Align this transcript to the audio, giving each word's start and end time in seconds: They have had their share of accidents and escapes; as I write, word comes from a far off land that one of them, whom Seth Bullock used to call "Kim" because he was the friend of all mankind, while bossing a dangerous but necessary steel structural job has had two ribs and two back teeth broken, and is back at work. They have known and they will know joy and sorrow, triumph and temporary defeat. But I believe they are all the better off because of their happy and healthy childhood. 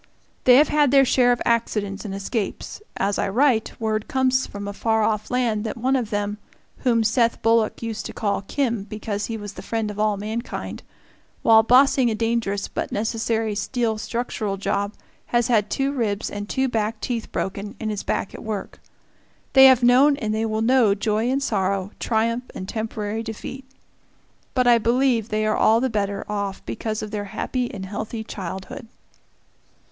They 0.45 0.55
have 0.55 0.69
had 0.69 0.89
their 0.89 1.05
share 1.05 1.31
of 1.31 1.43
accidents 1.45 2.05
and 2.05 2.15
escapes; 2.15 2.81
as 2.97 3.19
I 3.19 3.29
write, 3.29 3.79
word 3.79 4.07
comes 4.07 4.47
from 4.47 4.67
a 4.67 4.73
far 4.73 5.03
off 5.03 5.29
land 5.29 5.63
that 5.63 5.77
one 5.77 5.95
of 5.95 6.09
them, 6.09 6.39
whom 6.79 7.03
Seth 7.03 7.39
Bullock 7.43 7.83
used 7.83 8.07
to 8.07 8.11
call 8.13 8.41
"Kim" 8.41 8.83
because 8.85 9.27
he 9.27 9.37
was 9.37 9.53
the 9.53 9.61
friend 9.61 9.91
of 9.91 9.99
all 9.99 10.17
mankind, 10.17 10.81
while 11.43 11.61
bossing 11.61 12.09
a 12.09 12.15
dangerous 12.15 12.67
but 12.67 12.91
necessary 12.91 13.53
steel 13.53 13.99
structural 13.99 14.57
job 14.57 14.93
has 15.27 15.49
had 15.49 15.69
two 15.69 15.91
ribs 15.91 16.31
and 16.31 16.49
two 16.49 16.67
back 16.67 16.99
teeth 16.99 17.31
broken, 17.31 17.75
and 17.79 17.91
is 17.91 18.01
back 18.01 18.33
at 18.33 18.41
work. 18.43 18.81
They 19.53 19.65
have 19.67 19.83
known 19.83 20.17
and 20.17 20.33
they 20.33 20.47
will 20.47 20.63
know 20.63 20.95
joy 20.95 21.29
and 21.29 21.43
sorrow, 21.43 21.91
triumph 21.99 22.45
and 22.55 22.67
temporary 22.67 23.21
defeat. 23.21 23.65
But 24.55 24.65
I 24.65 24.79
believe 24.79 25.29
they 25.29 25.45
are 25.45 25.55
all 25.55 25.79
the 25.79 25.91
better 25.91 26.25
off 26.27 26.65
because 26.65 27.03
of 27.03 27.11
their 27.11 27.25
happy 27.25 27.71
and 27.71 27.85
healthy 27.85 28.23
childhood. 28.23 28.87